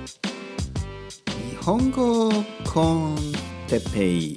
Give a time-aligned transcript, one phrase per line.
[0.00, 2.30] 日本語
[2.72, 3.18] コン
[3.68, 4.36] テペイ。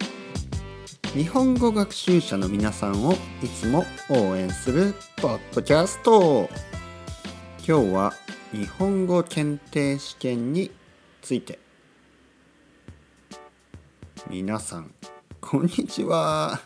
[1.14, 6.50] 日本語学習者の皆さんをいつも応援するポッドキャスト。
[7.66, 8.14] 今日は
[8.52, 10.70] 日本語検定試験に
[11.22, 11.60] ついて。
[14.30, 14.94] 皆さん
[15.40, 16.60] こんにちは。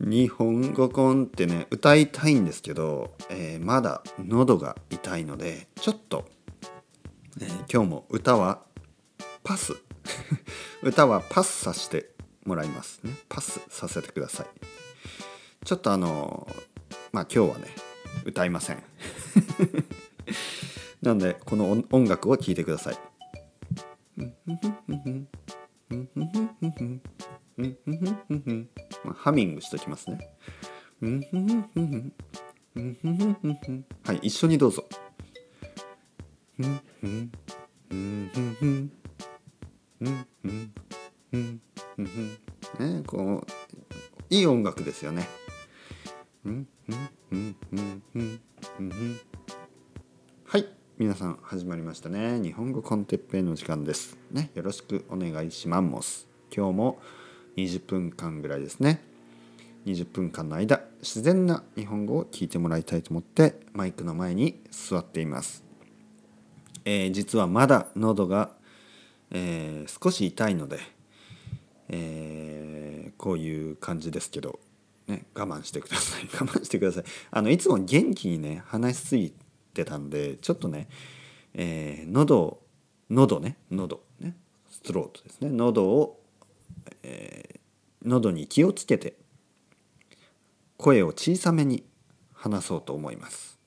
[0.00, 6.26] 日本語コンってね歌いたいんですけど、えー、まだ喉が痛いのでちょっと、
[7.38, 8.62] えー、今日も歌は
[9.44, 9.74] パス。
[10.82, 12.10] 歌はパスさせて
[12.44, 13.14] もらいますね。
[13.28, 14.46] パスさせてください。
[15.64, 16.48] ちょっとあの
[17.12, 17.68] まあ今日はね
[18.24, 18.82] 歌いません。
[21.02, 22.98] なのでこの音楽を聴いてください。
[29.04, 30.18] まあ、ハミングしときますね。
[34.04, 34.84] はい、一緒にどうぞ。
[36.60, 36.82] ね、
[43.06, 43.50] こう
[44.28, 45.26] いい音楽ですよね。
[50.44, 50.68] はい、
[50.98, 52.38] 皆さん始まりましたね。
[52.42, 54.18] 日本語コンテッペイの時間です。
[54.30, 56.28] ね、よろしくお願いします。
[56.54, 57.00] 今日も
[57.56, 59.02] 20分間ぐらいですね
[59.86, 65.64] 20分間の間自然な日本語を聞いてもらいたいと思ってマイクの前に座っています、
[66.84, 68.50] えー、実はまだ喉が、
[69.30, 70.78] えー、少し痛いので、
[71.88, 74.60] え、こういう感じですけど、
[75.06, 76.22] ね、我慢してください。
[76.34, 77.04] 我慢してください。
[77.30, 79.32] あのいつも元気にね話しすぎ
[79.74, 80.88] てたんでちょっとね、
[81.54, 82.62] えー、喉
[83.10, 84.36] 喉ね喉ね
[84.70, 85.50] ストロートですね。
[85.50, 86.20] 喉を
[87.02, 87.60] え、
[88.02, 89.16] 喉に気をつけて
[90.76, 91.84] 声を小さめに
[92.32, 93.58] 話そうと思います。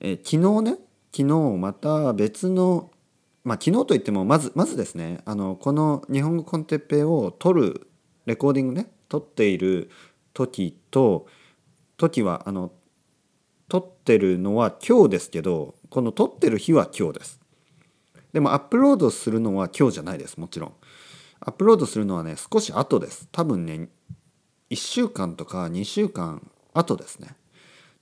[0.00, 0.78] え、昨日ね
[1.14, 2.90] 昨日また別の
[3.44, 7.88] まあ昨日といってもまずまずですねあのこの日本語コンテッペイを撮る
[8.24, 9.90] レコーディングね撮っている
[10.32, 11.26] 時と
[11.98, 12.72] 時はあの
[13.68, 17.40] 撮ってるのは今日ですけどこの撮ってる日は今日です。
[18.32, 20.72] でもアップロードするのは今日じゃないですもちろん。
[21.40, 23.88] アップロードするのはね少し後です多分ね
[24.70, 27.36] 1週間とか2週間後ですね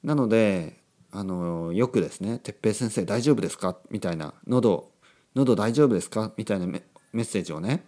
[0.05, 0.80] なので
[1.13, 4.91] あのよくですね「哲平先生大丈夫ですか?」みたいな「喉
[5.35, 6.83] 喉大丈夫ですか?」みたいなメ
[7.15, 7.85] ッセージをね、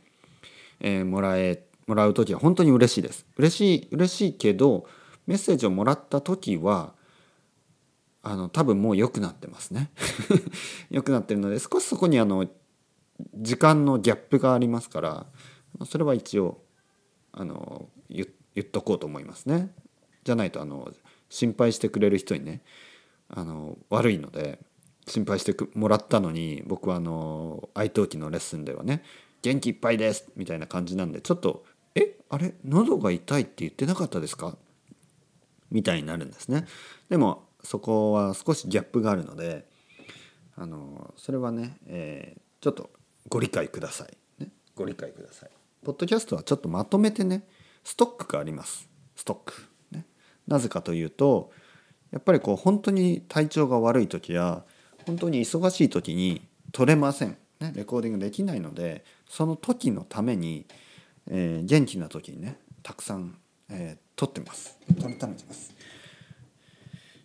[0.80, 4.86] えー、もらえもらう時は本当に嬉しいです嬉しい嬉しいけど
[5.26, 6.94] メッセージをもらった時は
[8.22, 9.90] あの多分もう良くなってますね
[10.90, 12.48] 良くなってるので少しそこにあの
[13.34, 15.26] 時間のギャップがありますから
[15.86, 16.62] それは一応
[17.32, 18.26] あの言
[18.60, 19.74] っとこうと思いますね。
[20.24, 20.92] じゃないとあの
[21.28, 22.62] 心配してくれる人にね
[23.32, 24.58] あの悪いので
[25.06, 29.02] 心配してもらったのに僕はあの愛登記のレッスンではね
[29.42, 31.64] 「元気いっぱいです」みたいな感じなんでちょっと
[31.96, 34.56] 「えあれ喉が痛いって言ってなかったですか?」
[35.70, 36.66] みたいになるんですね。
[37.08, 39.66] でもそこは少しギャップがあるので
[40.54, 42.90] あのそれはね、えー、ちょっと
[43.28, 45.50] ご理解ください、ね、ご理解ください。
[45.82, 47.48] ポッドキャストはちょっとまとめてね
[47.82, 48.88] ストックがあります。
[49.16, 49.54] ストック、
[49.90, 50.06] ね、
[50.46, 51.50] なぜかというと
[52.12, 54.62] やっぱりこう本当に体調が悪い時や
[55.06, 60.66] 本当に忙しい時に撮れません、ね、レコーディングできないのでその時のために、
[61.28, 63.36] えー、元気な時にねたくさん、
[63.70, 65.74] えー、撮ってます撮りためてます。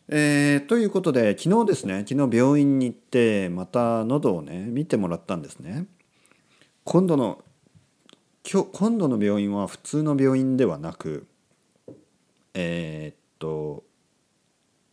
[0.10, 5.86] えー、ということで昨日ですね昨日病院に行ってまた喉をね見てもらったんですね。
[6.86, 7.44] 今度の
[8.50, 11.28] 今日今度の病院は普通の病院ではなく
[12.54, 13.84] えー、っと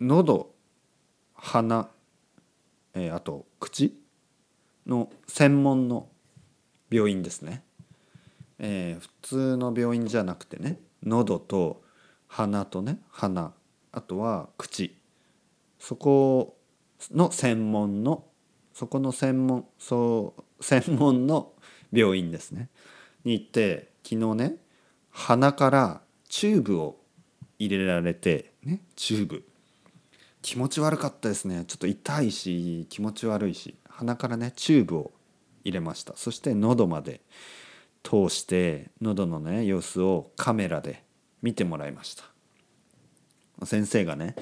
[0.00, 0.55] 喉
[1.34, 1.88] 鼻、
[2.94, 3.97] えー、あと口
[4.87, 6.09] の専門の
[6.91, 7.62] 病院ですね、
[8.59, 11.82] えー、普通の病院じゃなくてね喉と
[12.27, 13.53] 鼻とね鼻
[13.93, 14.97] あとは口。
[15.78, 16.56] そこ
[17.12, 18.25] の専門の
[18.72, 21.52] そこの専門そう専門の
[21.93, 22.70] 病院ですね。
[23.25, 24.56] に行って昨日ね
[25.11, 26.97] 鼻からチューブを
[27.58, 29.44] 入れられてねチューブ。
[30.44, 31.64] 気持ち悪かったですね。
[31.67, 33.76] ちょっと痛いし気持ち悪いし。
[33.88, 35.12] 鼻からねチューブを
[35.64, 36.12] 入れました。
[36.17, 37.23] そして喉まで
[38.02, 41.02] 通して喉のね様子をカメラで
[41.41, 42.25] 見てもらいました。
[43.64, 44.37] 先生がね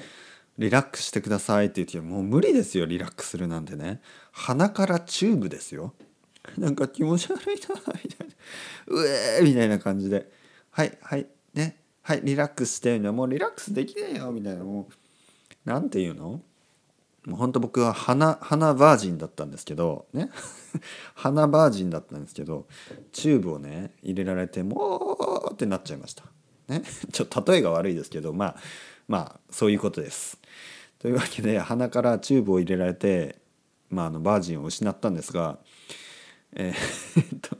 [0.57, 4.01] リラックスしてくださいって言ってもう無理ですよリラックスするなんてね。
[4.33, 5.93] 鼻からチューブですよ。
[6.57, 8.33] なんか気持ち悪いなみたいな。
[8.87, 10.29] うえーみたいな感じで。
[10.69, 11.77] はいはいね。
[12.01, 14.65] はいリラックスしてるのもうリラックスできねえよみたいな。
[14.65, 14.93] もう
[15.65, 16.41] なんていうの？
[17.25, 20.29] もうほんと僕は鼻鼻バージンだったんですけどね？
[21.15, 22.67] 鼻バージンだったんですけど
[23.13, 26.25] チューブをね入れられてもうってなっちゃいました。
[26.67, 26.81] ね、
[27.11, 28.55] ちょっと例えが悪いですけどまあ
[29.07, 30.37] まあそういうことです。
[30.99, 33.37] というわけで鼻からチューブを入れられて、
[33.89, 35.59] まあ、あのバージンを失ったんですが
[36.55, 37.57] えー、 っと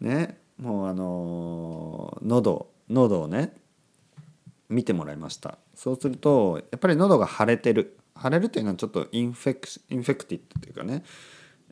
[0.00, 0.38] ね？
[0.58, 3.54] もうあの喉喉をね
[4.68, 5.58] 見てもらいました。
[5.78, 7.96] そうするとやっぱり喉が腫れてる。
[8.20, 11.04] 腫れるというのはちょっと infec infected というかね、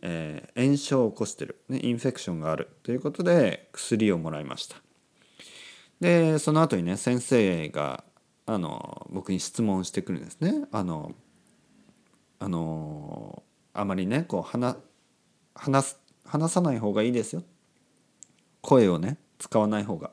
[0.00, 4.76] えー、炎症を起こしてる、ね、 infection があるということで薬をもらいました。
[6.00, 8.04] でその後にね先生が
[8.46, 10.68] あの僕に質問してくるんですね。
[10.70, 11.16] あの
[12.38, 13.42] あの
[13.72, 14.76] あまりねこう話
[15.52, 17.42] 話話さない方がいいですよ。
[18.60, 20.12] 声をね使わない方が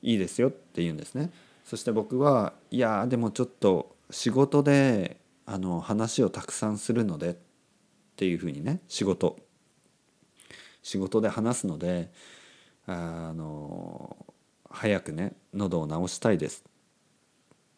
[0.00, 1.30] いいですよって言うんですね。
[1.64, 5.16] そして僕はいやでもちょっと仕事で
[5.46, 7.36] あの話をたくさんするのでっ
[8.16, 9.38] ていうふうにね仕事。
[10.82, 12.10] 仕事で話すので
[12.86, 14.16] あの
[14.68, 16.64] 早くね喉を治したいです、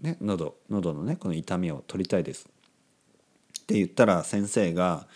[0.00, 2.48] ね、喉喉のねこの痛みを取りたいです。
[3.60, 5.06] って言ったら先生が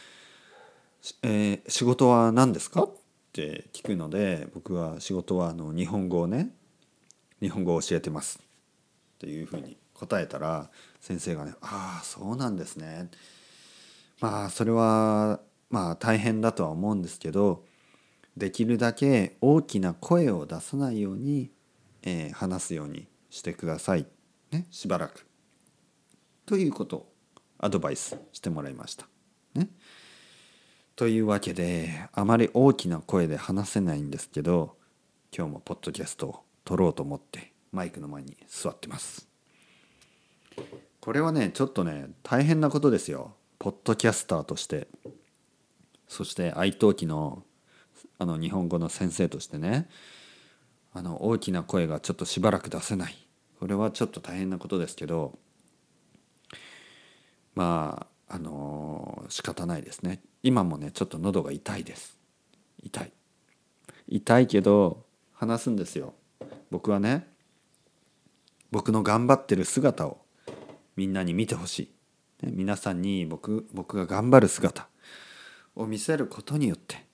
[1.22, 2.90] 「えー、仕事は何ですか?」っ
[3.32, 6.50] て聞くので僕は仕事はあの日本語をね
[7.40, 8.47] 日本語を教えてます。
[9.18, 10.70] っていうふうに答えたら
[11.00, 13.10] 先生がね「ああそうなんですね」
[14.20, 17.64] まあそれはまあ大変だとは思うんですけど
[18.36, 21.50] できるだけ大きな声を出さないように、
[22.02, 24.06] えー、話すようにしてください、
[24.52, 25.26] ね、しばらく。
[26.46, 27.12] ということを
[27.58, 29.08] アドバイスしてもらいました。
[29.54, 29.68] ね、
[30.94, 34.76] というわけであまり大きな声で話せないんですけど
[35.36, 39.26] 今日もポッドキャストを撮ろうと思ってマイクの前に座ってます。
[41.00, 43.34] これはねちょっとね大変なことですよ。
[43.58, 44.88] ポッドキャスターとして。
[46.06, 47.42] そして愛登記の
[48.18, 49.88] あの日本語の先生としてね。
[50.94, 53.16] あの大きな声がちょっとしばらく出せない。
[53.60, 55.38] これはちょっと大変なことですけど。
[57.54, 60.20] まああの仕方ないですね。
[60.42, 62.18] 今もねちょっと喉が痛いです。
[62.82, 63.12] 痛い。
[64.08, 66.14] 痛いけど話すんですよ。
[66.70, 67.26] 僕はね
[68.70, 70.18] 僕の頑張ってる姿を
[70.96, 71.90] みんなに見てほし
[72.42, 74.88] い、ね、皆さんに僕僕が頑張る姿
[75.74, 77.08] を見せることによって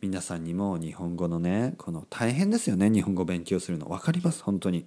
[0.00, 3.88] 皆さんにも日本語のねこの大変ですよね日本語勉強するの。
[3.88, 4.86] 分かります本当に。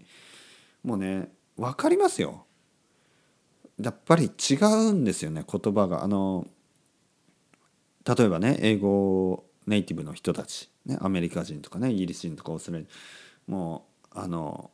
[0.84, 2.46] もうね分かりますよ。
[3.82, 6.04] やっぱり違うんですよね言葉が。
[6.04, 6.48] あの
[8.06, 12.86] 例えばね英語ネイティブの人たち、ね、アメリカ人とかねイギリス人とかオーストラリ
[13.48, 14.72] アもうあの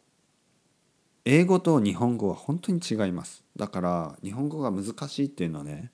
[1.28, 3.44] 英語と日本語は本当に違います。
[3.56, 5.92] だから日本語が難しいっていうのはね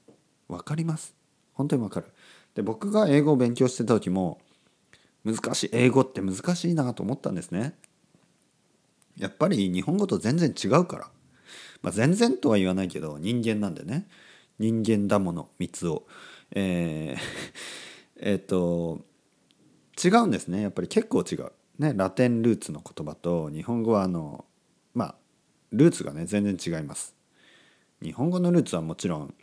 [0.49, 1.15] 分かります。
[1.53, 2.07] 本当に分かる。
[2.53, 4.39] で僕が英語を勉強してた時も
[5.23, 7.75] 難しい英語って難しいなと思ったんですね。
[9.17, 11.09] やっぱり日本語と全然違うから、
[11.81, 14.07] まあ、全然とは言わないけど人間なんでね。
[14.59, 16.05] 人間だもの三つを。
[16.51, 17.19] えー、
[18.19, 19.05] えっと
[20.03, 20.61] 違うんですね。
[20.61, 21.53] やっぱり結構違う。
[21.79, 24.43] ねラテンルーツの言葉と日本語はあの
[25.71, 27.15] ルーツがね全然違います。
[28.01, 29.33] 日本語のルーツはもちろん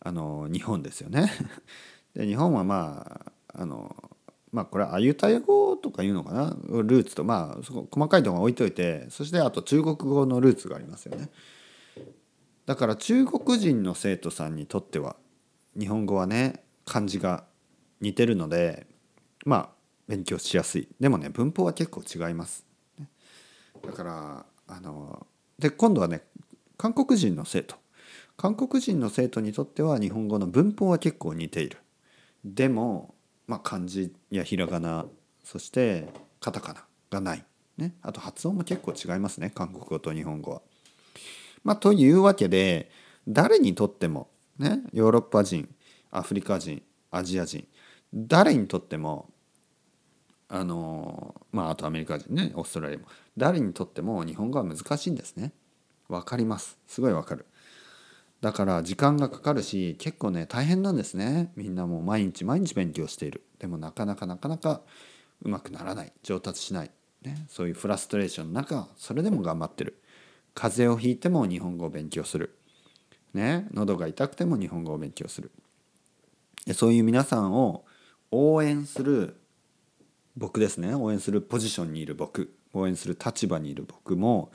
[0.00, 1.30] あの日本ですよね。
[2.14, 4.10] で日本はまああの
[4.52, 6.56] まあこれはアユタヤ語とかいうのかな？
[6.66, 11.30] ルーツとまあそこ細かいところ置いといてそしてあと中国語のルーツがありますよね。
[12.66, 15.16] だから中国人の生徒さんにとっては
[15.78, 17.44] 日本語はね漢字が
[18.00, 18.86] 似てるので
[19.44, 19.70] まあ
[20.08, 20.88] 勉強しやすい。
[20.98, 22.66] でもね文法は結構違います。
[23.84, 25.26] だからあの
[25.60, 26.22] で今度はね
[26.76, 27.76] 韓国人の生徒。
[28.38, 31.76] 韓国人の生徒にとっては日本語の文法は結構似ている。
[32.42, 33.14] でも、
[33.46, 35.04] まあ、漢字やひらがな
[35.44, 36.08] そして
[36.40, 37.44] カタカナがない、
[37.76, 39.52] ね、あと発音も結構違いますね。
[39.54, 40.62] 韓国語と日本語は。
[41.64, 42.90] まあ、というわけで
[43.28, 45.68] 誰にとっても、ね、ヨーロッパ人
[46.10, 47.68] アフリカ人アジア人
[48.14, 49.29] 誰にとっても
[50.52, 53.06] あのまああとアメリカ人ねオーストラリアも。
[53.36, 55.52] 誰にとっても日本語は難しいんですね。
[56.08, 56.76] わかります。
[56.88, 57.46] すごいわかる。
[58.40, 61.52] だから時間がかかるし結構ね大変なんですね。
[61.54, 63.42] みんなもう毎日毎日勉強している。
[63.60, 64.80] でもなかなかなかなか
[65.42, 66.12] うまくならない。
[66.24, 66.90] 上達しない、
[67.22, 70.02] ね、そういうフラストレーションの中それでも頑張ってる。
[70.54, 72.56] 風邪をひいても日本語を勉強する。
[73.34, 73.68] ね。
[73.72, 75.52] 喉が痛くても日本語を勉強する。
[76.74, 77.84] そういう皆さんを
[78.32, 79.39] 応援する
[80.40, 80.94] 僕ですね。
[80.94, 82.50] 応援するポジションにいる僕。
[82.72, 84.50] 応援する立場にいる僕も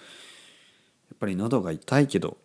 [1.10, 2.38] やっぱり喉が痛いけど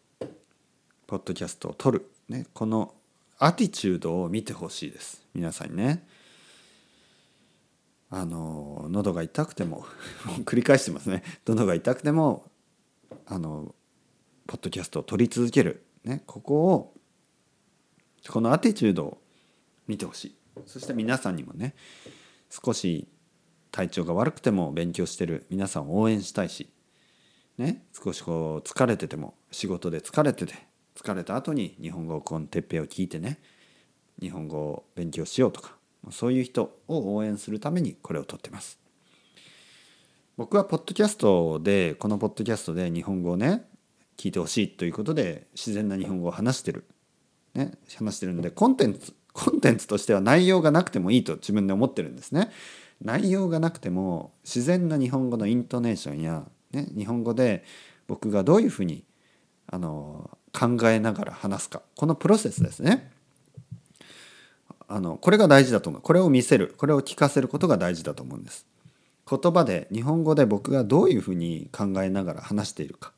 [1.06, 2.92] ポッドキャストを撮る、ね、この
[3.38, 5.24] アティチュードを見てほしいです。
[5.34, 6.06] 皆さんにね。
[8.10, 9.86] あの喉が痛くても
[10.44, 11.22] 繰り返してますね。
[11.46, 12.50] 喉が痛くても
[13.24, 13.74] あの
[14.46, 16.94] ポッドキャストを撮り続ける、ね、ここを
[18.28, 19.22] このアティチュードを
[19.86, 20.36] 見てほしい。
[20.66, 21.74] そして皆さんにもね
[22.50, 23.08] 少し
[23.70, 26.68] 体調が悪くても勉強してる皆さんを応援したいし、
[27.58, 30.54] ね、少しこう疲れてても仕事で疲れてて
[30.96, 33.38] 疲れた後に日本語コンテッペを聞いてね
[34.20, 35.76] 日本語を勉強しようとか
[36.10, 38.78] そういう人を応援するためにこれを撮ってます。
[40.36, 43.64] 僕はポッドキャストでこのポッドキャストで日本語をね
[44.16, 46.86] 聞いてほしいということで自然な日本語を話してる、
[47.54, 52.50] ね、話してるのでコンテンツコンテンツとしては内容がなくてもいいと自分で思ってるんですね。
[53.02, 57.64] 内容がなくても自然な日本語のイントネーションや、ね、日本語で
[58.06, 59.04] 僕がどういうふうに
[59.66, 63.10] あの考えながら話すかこのプロセスですね。
[64.88, 66.02] あのこれが大事だと思う。
[66.02, 68.66] これを見せるこれを聞かせることが大事だと思うんです。
[69.30, 73.12] 言葉で日本語で僕がどういうふうに考えながら話しているか、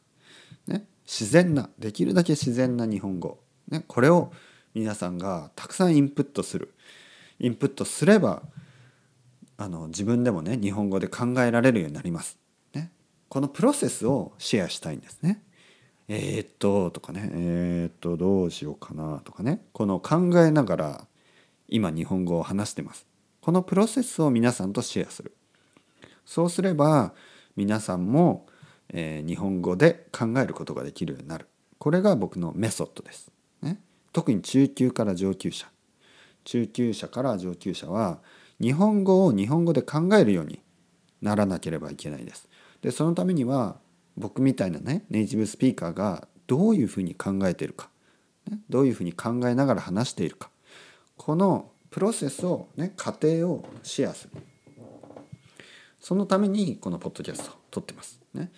[0.66, 4.30] ね、自然なできるだけ自然な日本語、ね、これを
[4.74, 6.74] 皆さんがたくさんインプットする。
[7.40, 8.42] インプットすれば
[9.62, 12.36] あの自分でもね日本語で考えられるようになります、
[12.74, 12.90] ね、
[13.28, 15.40] このプロセスをシェアしたいんですね。
[16.08, 17.30] えー、っととかね。
[17.32, 19.62] えー、っとどうしようかなとかね。
[19.72, 21.06] この考えながら
[21.68, 23.06] 今日本語を話してます。
[23.40, 25.32] このプロセスを皆さんとシェアする。
[26.26, 27.14] そうすれば
[27.54, 28.48] 皆さんも、
[28.88, 31.46] えー、日本語で考えることができるようになる。
[31.78, 33.80] これが僕のメソッドです、ね、
[34.12, 35.68] 特に中級から上級者。
[36.44, 38.18] 中級者から上級者は
[38.62, 40.60] 日本語を日本語で考えるように
[41.20, 42.48] ならなければいけないです。
[42.80, 43.76] でそのためには
[44.16, 47.90] 僕みたいなねネイティブスピーカーがどういうふうに考えてるか、
[48.48, 50.50] ね、どういうふうに考えながら話しているか
[51.16, 54.42] このプロセスをね過程をシェアする。
[56.00, 58.20] そのためにこのポッドキャストを撮ってます。
[58.34, 58.50] ね。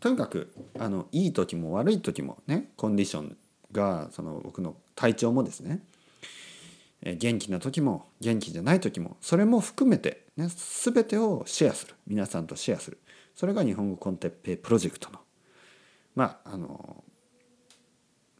[0.00, 3.36] とにかくあのいい時も悪い時もねコンディション
[3.72, 5.82] がその僕の体調もですね
[7.02, 12.98] 元気な時も元気じゃない時もそれも含めて、ね、全てをシェアする皆さんとシェアする
[13.34, 15.20] それが日本語コンテッペイプロジェクトの
[16.14, 17.04] まああの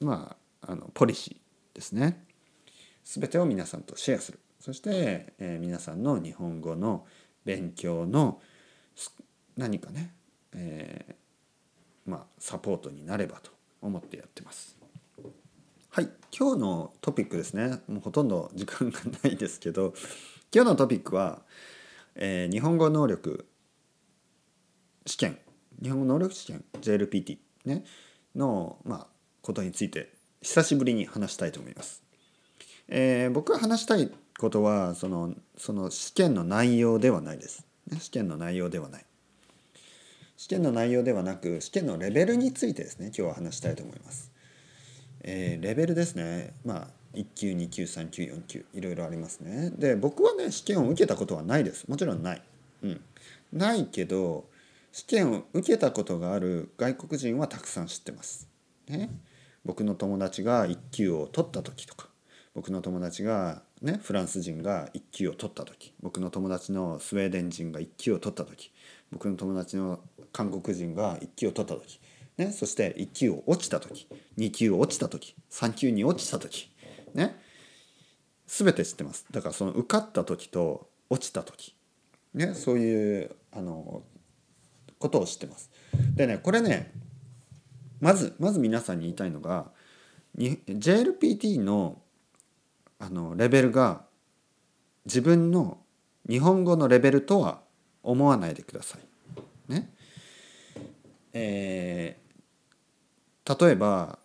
[0.01, 2.25] まああのポリシーですね。
[3.05, 7.07] 全てを皆さんとシェアするそして、えー、皆さんの日本語の
[7.45, 8.41] 勉強の
[9.57, 10.13] 何かね、
[10.53, 14.76] えー、まあサポートになればと思ってやってます。
[15.97, 19.95] はい今日のトピックですねもうほとんど時間がないですけど
[20.55, 21.41] 今日のトピックは、
[22.17, 23.47] えー、日本語能力
[25.07, 25.39] 試験
[25.83, 27.83] 日本語能力試験 JLPT ね
[28.35, 29.07] の、まあ、
[29.41, 30.13] ことについて
[30.43, 32.03] 久しぶりに話したいと思います。
[32.89, 37.67] えー、僕が話したいことはそのその試験の内容ではないです。
[37.87, 39.07] ね、試験の内容ではない。
[40.37, 44.36] 試験の内容ではなく試験のレベルについてですね今日は話したいと思います。
[45.27, 49.71] えー、レベルですねまあ1級2級3級4級いろいろありますね。
[49.77, 51.89] で僕はね試験を受けたことはないです。
[51.89, 52.43] もちろんない。
[52.83, 53.01] うん、
[53.53, 54.45] ないけど
[54.93, 58.49] 試験を受けたことがある外国人はたくさん知ってます。
[58.89, 59.11] ね、
[59.65, 62.09] 僕の友達が1級を取った時とか
[62.55, 68.71] 僕の友達がねフランス人が1級を取った時僕の友達のスウェーデン人が1級を取った時
[69.11, 70.01] 僕の友達の
[70.33, 72.01] 韓国人が1級を取った時、
[72.39, 74.09] ね、そして1級落ちた時。
[74.39, 75.35] 2級落ちた時。
[75.51, 76.71] 3級に落ちた時。
[77.15, 77.41] ね。
[78.47, 79.27] 全て知ってます。
[79.31, 81.75] だからその受かった時と落ちた時。
[82.35, 82.55] ね。
[82.55, 84.03] そういうあの
[84.99, 85.71] ことを知ってます。
[86.15, 86.93] でねこれね
[88.01, 89.71] まずまず皆さんに言いたいのが
[90.35, 92.03] に JLPT の
[92.99, 94.05] あのレベルが
[95.05, 95.79] 自分の
[96.29, 97.61] 日本語のレベルとは
[98.03, 99.73] 思わないでください。
[99.73, 99.93] ね。
[101.33, 102.26] えー、
[103.49, 104.19] 例えば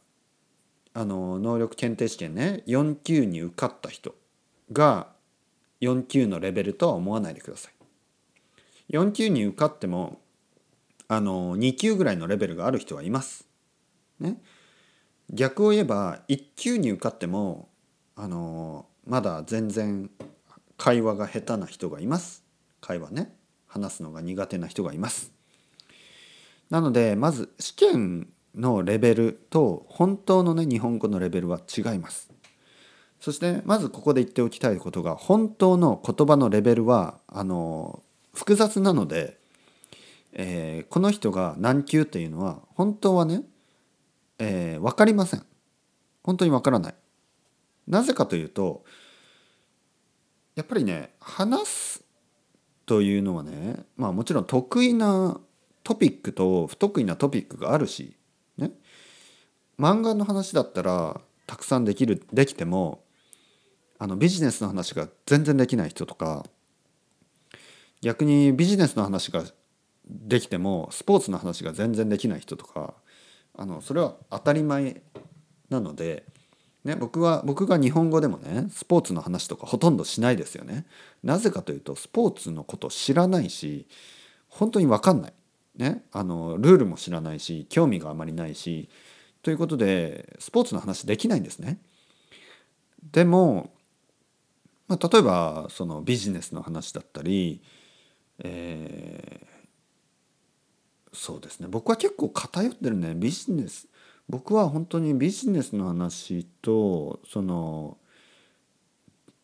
[0.94, 4.16] あの能力検定試験ね4級に受かった人
[4.72, 5.08] が
[5.82, 7.74] 4級のレベルとは思わないでください。
[8.90, 10.20] 4級に受かっても
[11.08, 13.48] あの2級ぐらいのレベルがある人はいます。
[14.20, 14.38] ね。
[15.32, 17.70] 逆を言えば1級に受かっても
[18.16, 20.10] あのまだ全然
[20.78, 22.44] 会話が下手な人がいます
[22.82, 23.34] 会話ね
[23.68, 25.32] 話すのが苦手な人がいます
[26.70, 32.32] なのでまず試験のレベルと本当のね日本語のレベルは違います。
[33.20, 38.02] そしてまずここで言っておきたいことが本当の言葉のレベルはあの
[38.34, 39.38] 複雑なので、
[40.34, 43.44] えー、この人が何級っていうのは本当はね、
[44.40, 45.46] えー、分かりません。
[46.24, 46.96] 本当に分からない。
[47.88, 48.84] なぜかというと
[50.56, 52.04] やっぱりね話す
[52.86, 55.40] というのはねまあもちろん得意な
[55.84, 58.16] トピックと不得意なトピックがあるし
[59.82, 63.04] 漫画の話だったらたくさんできるできても
[63.98, 66.46] あのビジネスの話が全然できない人とか
[68.02, 69.44] 逆にビジネスの話が
[70.08, 72.94] できてもスポーツの話が全然できない人とか
[73.58, 75.02] あのそれは当たり前
[75.70, 76.26] なので、
[76.84, 80.86] ね、僕は僕が日本語でもねスポーツの話とかほとんどしないですよね。
[81.24, 83.88] なぜかというとスポーツのこと知らないし
[84.48, 85.34] 本当に分かんない、
[85.76, 88.90] ね、あのルールも知らないし興味があまりないし
[89.42, 91.80] ということでスポーツの話できないんですね。
[93.12, 93.72] でも、
[94.88, 97.62] まあ、例えばそのビジネスの話だったり、
[98.40, 99.52] えー
[101.14, 103.88] そうですね僕は結構偏ってるねビジネス
[104.30, 107.98] 僕は本当にビジネスの話とその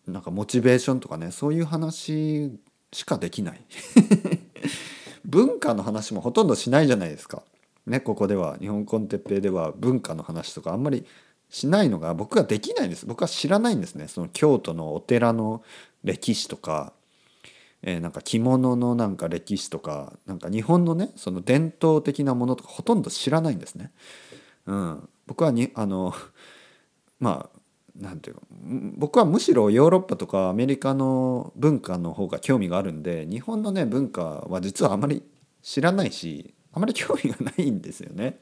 [0.05, 2.57] なんかモチベーションとかねそういう話
[2.93, 3.61] しかできない
[5.25, 7.43] 文化の話もほとんどしないじゃないですか。
[7.87, 11.05] ね、ここでは日本コンテッペイでは文化の話とかあんまり
[11.49, 13.05] しないのが僕はできないんです。
[13.05, 14.07] 僕は知らないんですね。
[14.07, 15.63] その京都のお寺の
[16.03, 16.93] 歴史とか
[17.83, 23.91] えー、なんか着物のなんか歴史とかなんか日本のねその伝統的なものとかほとんど知らないんですね。
[24.65, 26.13] うん、僕はにあの
[27.19, 27.59] まあ
[27.99, 28.37] なんていう
[28.97, 35.23] 僕はむしろヨーロッパとかアメリカの文化の方が興味があるんで日本のね文化は実はあまり
[35.63, 38.39] 知らないしあまり興味がないんですよね。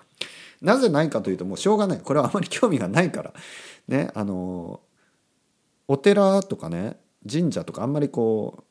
[0.62, 2.00] なぜないかというともうしょうがない。
[2.00, 3.34] これはあまり興味がないから。
[3.88, 4.82] ねあの
[5.88, 6.98] お寺とかね
[7.30, 8.66] 神社とかあんまりこ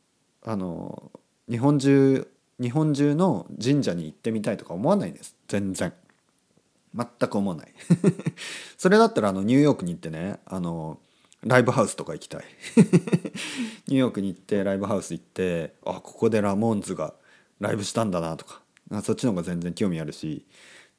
[0.44, 1.11] うあの
[1.49, 2.28] 日本中
[2.61, 5.37] 日本中の神社に行ってみたいとか思わないです。
[5.49, 5.92] 全然。
[6.94, 7.75] 全く思わない。
[8.78, 11.00] それだったらあのニューヨークに行ってねあの
[11.42, 12.44] ライブハウスとか行きたい。
[13.88, 17.14] ニューヨークに行ってライブハウス行ってあここでラモーンズが
[17.61, 18.64] ライブしたんだなとか。
[19.02, 20.47] そっちの方が全然興味あるし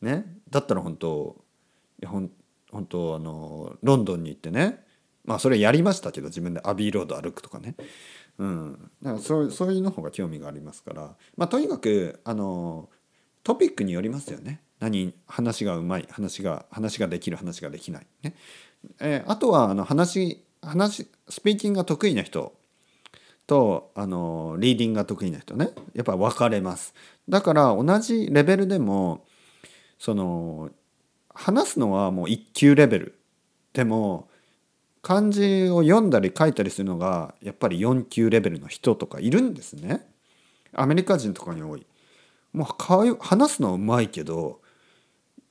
[0.01, 0.25] ね。
[0.49, 1.43] だったら本当
[1.99, 2.31] いやほん
[2.71, 4.83] 本当あのロンドンに行ってね
[5.23, 7.75] まあそれやりましたけど自分でアビーロード歩くとかね。
[8.37, 12.89] うん、だからそうそういうの方が興味がありますから、まあ、とにかくあの
[13.43, 14.61] トピックによりますよね。
[14.79, 18.35] 何話がうまい話が話ができる話ができない、ね。
[18.99, 22.53] えー、あとはあの話話スピーキングが得意な人
[23.47, 26.93] とあのリーディングが得意な人ねやっぱ分かれます
[27.29, 29.25] だから同じレベルでも
[29.99, 30.69] その
[31.33, 33.19] 話すのはもう1級レベル
[33.73, 34.29] でも
[35.05, 40.07] 漢字を読んだり書いたりするのがやっぱり4級レベルの人とかいるんですね。
[40.73, 41.85] アメリカ人とかに多い。
[42.53, 44.61] もう話すのはうまいけど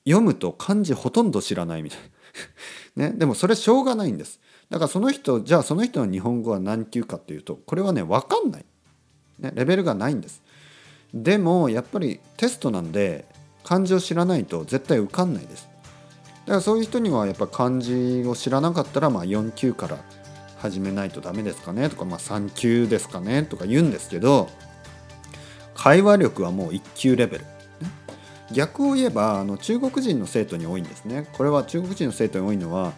[0.03, 1.99] 読むと漢字ほとんど知らないみたい
[2.97, 3.07] な。
[3.11, 4.41] ね、でもそれしょうがないんです。
[4.69, 8.65] だからその人じゃあその人の日本語は何級かっていうとこれはね分かんない、
[9.39, 10.41] ね、レベルがないんです。
[11.13, 13.25] でもやっぱりテストなんで
[13.63, 15.69] 漢字を知らないと絶対受かんないです。
[16.45, 19.97] だからそういう人にはやっぱ漢字を知らなかったらまあ4級から
[20.57, 24.49] 始めないとダメですかねとか、まあ、3級ですかねとか言うんですけど
[25.73, 27.45] 会話力はもう1級レベル。
[28.51, 31.27] 逆を言えばあの中国人の生徒に多いんですね。
[31.33, 32.93] これは中国人の生徒に多いのは、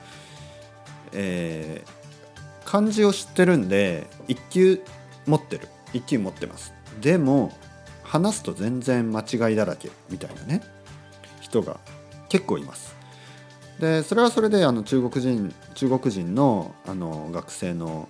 [1.13, 4.81] えー、漢字を知ってるんで1級
[5.25, 6.73] 持ってる1級持ってます。
[7.01, 7.51] でも
[8.03, 10.61] 話すと全然間違いだらけみたいなね
[11.41, 11.79] 人が
[12.29, 12.95] 結構います。
[13.79, 18.09] でそれはそれであの中国人中国人のあの学生の、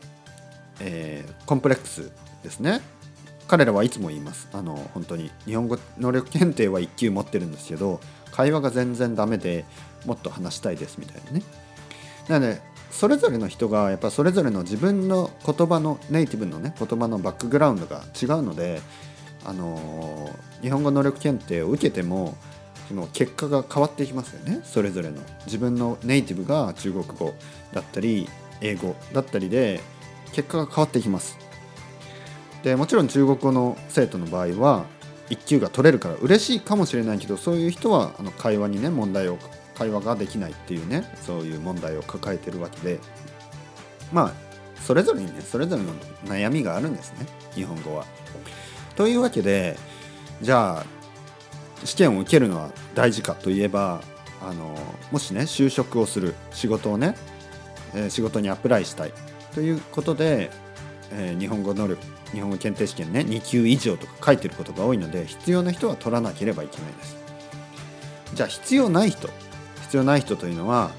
[0.79, 2.11] えー、コンプレックス
[2.43, 2.81] ですね
[3.47, 7.99] 彼らはいつも言いますあの本当に日本語能力検定は1級持ってるんですけど
[8.31, 9.65] 会話が全然ダメで
[10.05, 11.41] もっと話したいですみたいなね
[12.29, 18.81] なのでそれぞれの人がやっぱそれぞれの自分の言葉のネイティブのね言葉のバックグラウンドが違うので
[19.45, 20.29] あの
[20.61, 22.35] 日本語能力検定を受けても
[22.87, 24.61] その結果が変わっていきますよね。
[24.63, 27.33] それぞれの自分のネイティブが中国語
[27.73, 28.29] だったり
[28.61, 29.81] 英語だったりで
[30.31, 31.37] 結果が変わってきます。
[32.63, 34.85] でもちろん中国語の生徒の場合は
[35.29, 39.37] 1級が取れるから嬉しいかもしれないけどそういう人はあの会話にね問題を
[39.77, 42.99] 会話ができないっていうねそういう問題を抱えてるわけで
[44.11, 45.93] まあそれぞれにねそれぞれの
[46.25, 48.05] 悩みがあるんですね日本語は。
[48.95, 49.77] というわけで
[50.41, 50.85] じゃあ
[51.85, 54.01] 試験を受けるのは大事かといえば
[54.41, 54.75] あの
[55.11, 57.15] もしね就職をする仕事をね、
[57.93, 59.13] え、仕事にアプライしたい
[59.53, 60.49] ということで、
[61.11, 67.17] えー、日本語能力日本語検定試験ね2級以上とか書いてることが多いので必要な人は取らなければいけないです
[68.33, 69.29] じゃあ必要ない人
[69.87, 70.91] 必要ない人というのは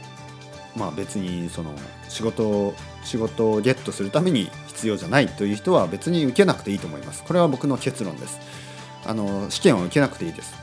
[0.76, 1.72] まあ別にその
[2.08, 2.74] 仕事を
[3.04, 7.24] 仕事をゲットするために必要じゃないという人は別に受けなくていいと思います。
[7.24, 8.38] これは僕の結論です。
[9.04, 10.54] あの試験は受けなくていいです。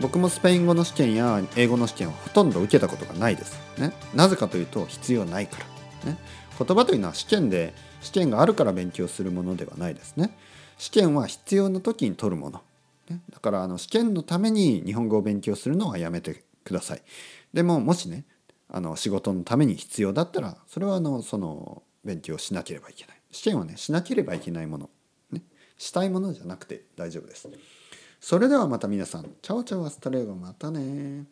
[0.00, 5.58] 僕もスペイン語の試験や英語の試験はほとんど受けたことがないです、ね、なぜかというと必要ないか
[6.04, 6.18] ら、ね、
[6.58, 10.16] 言葉というのは試験で試験があるから勉強するものではないです。
[10.16, 10.36] ね。
[10.78, 12.62] 試験は必要な時に取るもの、
[13.08, 17.02] ね、だからあの試験のために日本語を勉強するのはやめてください。
[17.52, 18.24] でももしね
[18.68, 23.16] あの仕事のために必要だったらそれはあのその勉強しなければいけない。
[23.30, 24.90] 試験はねしなければいけないもの、
[25.30, 25.42] ね、
[25.78, 27.48] したいものじゃなくて大丈夫です。
[28.20, 31.24] それではまた皆さん chao chao hasta luego またね